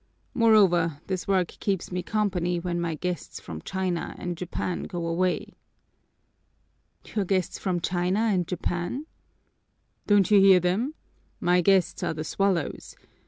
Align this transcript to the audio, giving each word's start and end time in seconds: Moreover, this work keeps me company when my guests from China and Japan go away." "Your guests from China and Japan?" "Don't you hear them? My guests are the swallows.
Moreover, 0.33 0.99
this 1.05 1.27
work 1.27 1.49
keeps 1.59 1.91
me 1.91 2.01
company 2.01 2.59
when 2.59 2.81
my 2.81 2.95
guests 2.95 3.39
from 3.39 3.61
China 3.61 4.15
and 4.17 4.35
Japan 4.35 4.85
go 4.85 5.05
away." 5.05 5.53
"Your 7.15 7.23
guests 7.23 7.59
from 7.59 7.79
China 7.79 8.21
and 8.21 8.47
Japan?" 8.47 9.05
"Don't 10.07 10.31
you 10.31 10.39
hear 10.41 10.59
them? 10.59 10.95
My 11.39 11.61
guests 11.61 12.01
are 12.01 12.15
the 12.15 12.23
swallows. 12.23 12.95